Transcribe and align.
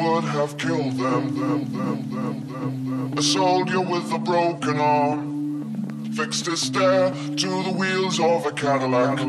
would 0.00 0.24
have 0.24 0.56
killed 0.56 0.96
them. 0.96 1.34
them, 1.34 1.72
them, 1.72 2.10
them, 2.10 2.48
them, 2.48 3.10
them. 3.10 3.18
A 3.18 3.22
soldier 3.22 3.80
with 3.80 4.12
a 4.12 4.18
broken 4.18 4.78
arm 4.78 6.12
fixed 6.14 6.46
his 6.46 6.60
stare 6.60 7.10
to 7.10 7.62
the 7.64 7.74
wheels 7.76 8.18
of 8.20 8.46
a 8.46 8.52
Cadillac. 8.52 9.20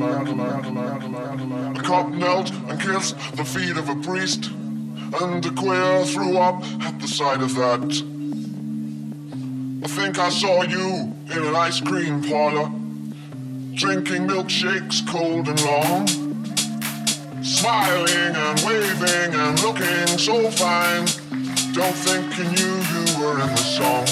A 1.78 1.81
cop 1.81 2.09
knelt 2.09 2.52
and 2.52 2.80
kissed 2.80 3.18
the 3.35 3.46
feet 3.46 3.78
of 3.78 3.90
a 3.90 3.96
priest, 3.96 4.52
and 5.22 5.46
a 5.46 5.52
queer 5.52 6.06
threw 6.06 6.38
up 6.38 6.63
at 6.81 7.00
the 7.00 7.07
sight 7.07 7.41
of 7.41 7.56
that. 7.56 8.03
I 9.84 9.88
think 9.88 10.19
I 10.19 10.30
saw 10.30 10.63
you 10.63 11.16
in 11.31 11.44
an 11.44 11.56
ice 11.56 11.80
cream 11.81 12.24
parlor 12.24 12.72
drinking 13.74 14.28
milkshakes 14.28 15.07
cold 15.07 15.47
and 15.47 15.63
long, 15.63 16.28
smiling 17.49 18.35
and 18.35 18.61
waving 18.61 19.33
and 19.33 19.61
looking 19.63 20.07
so 20.17 20.51
fine. 20.51 21.05
Don't 21.73 21.97
think 22.05 22.37
you 22.37 22.45
knew 22.45 22.75
you 22.93 23.03
were 23.17 23.41
in 23.41 23.49
the 23.49 23.65
song. 23.65 24.05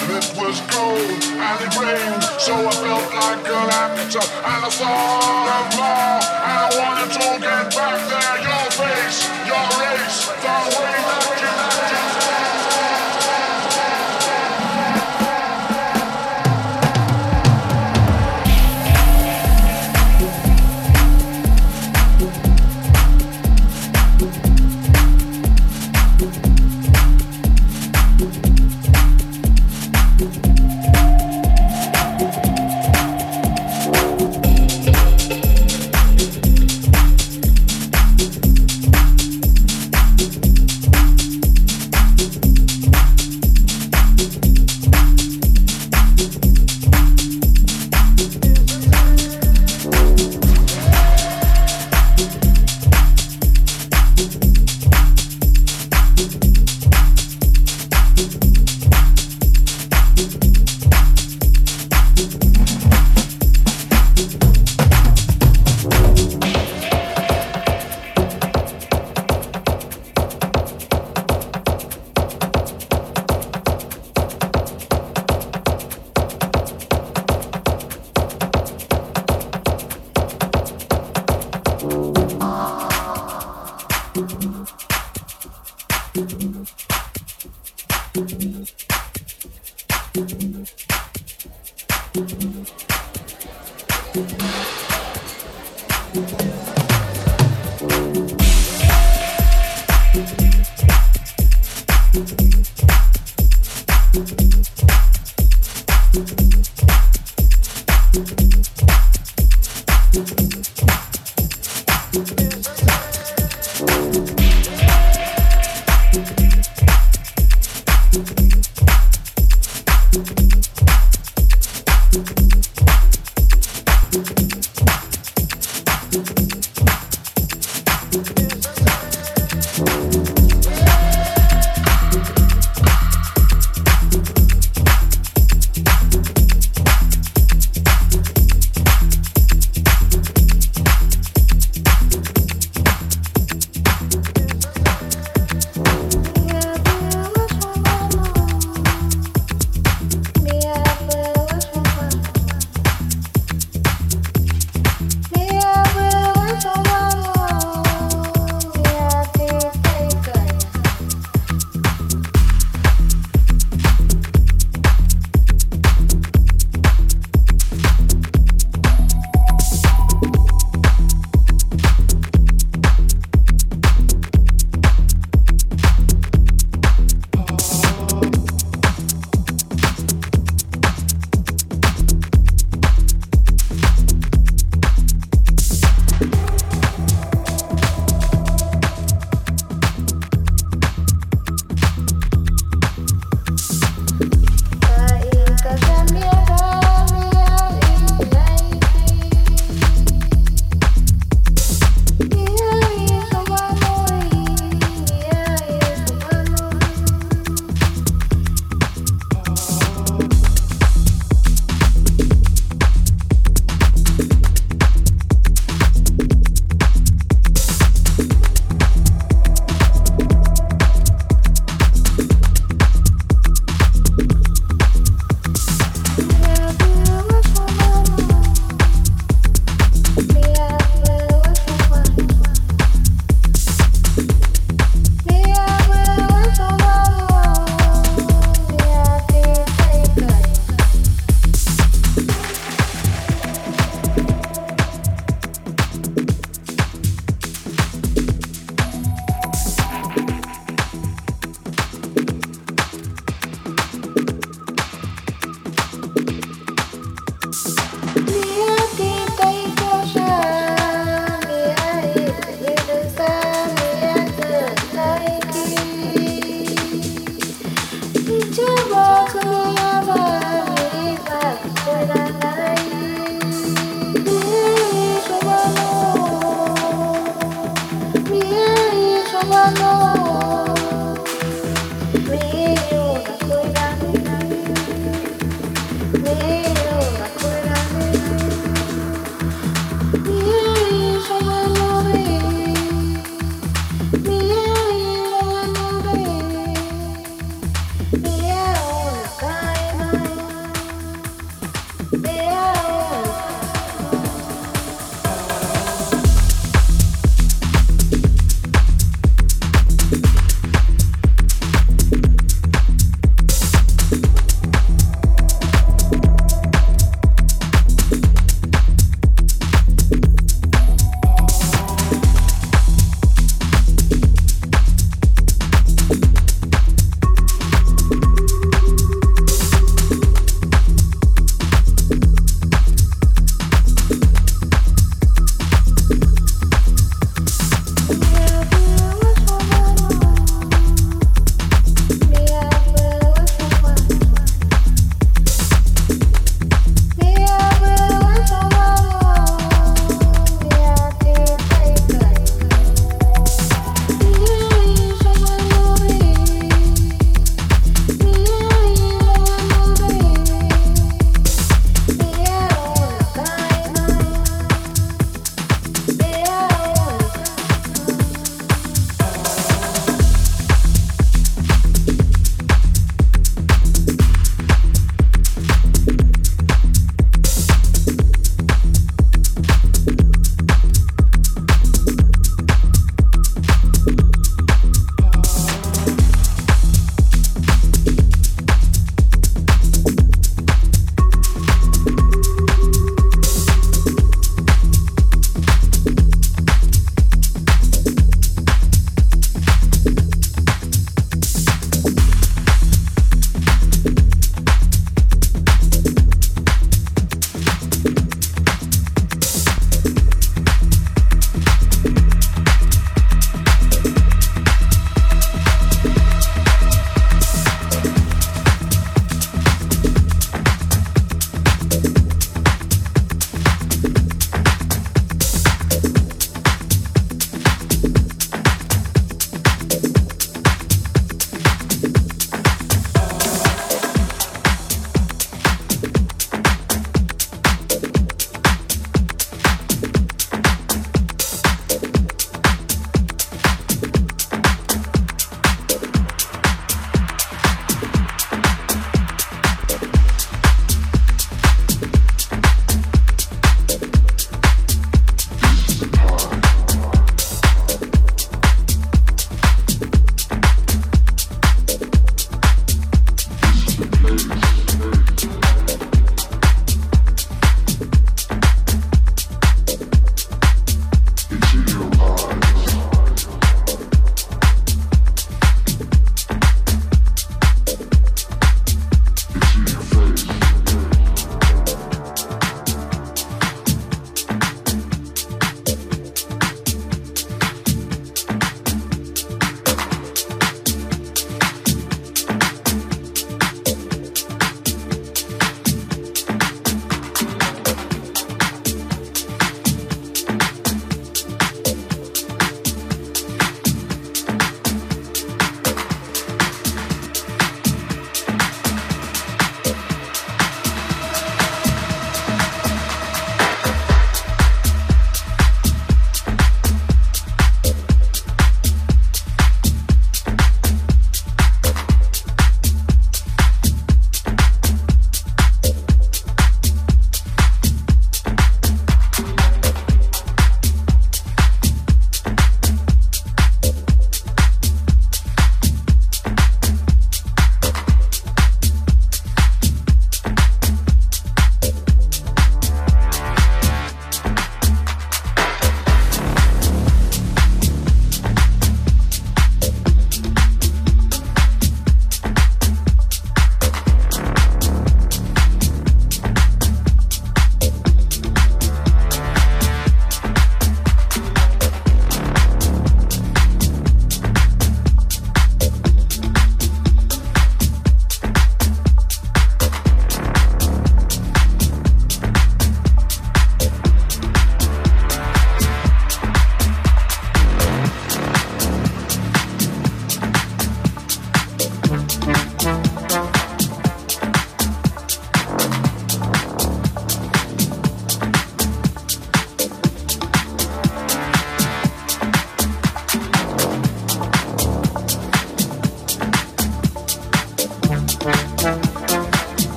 And 0.00 0.10
it 0.16 0.28
was 0.36 0.60
cold 0.72 0.98
and 0.98 1.58
it 1.60 1.74
rained, 1.76 2.24
so 2.40 2.54
I 2.56 2.72
felt 2.72 3.08
like 3.20 3.44
an 3.44 3.68
actor. 3.68 4.24
And 4.48 4.64
I 4.64 4.70
thought 4.72 5.48
of 5.56 5.66
more, 5.76 6.20
and 6.48 6.56
I 6.56 6.68
wanted 6.80 7.10
to 7.12 7.28
get 7.44 7.64
back 7.76 8.00
there. 8.08 8.36
Your 8.48 8.66
face, 8.80 9.18
your 9.44 9.64
race, 9.80 10.18
the 10.40 10.56
way 10.80 10.96
that 11.08 11.33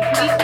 purpose 0.00 0.41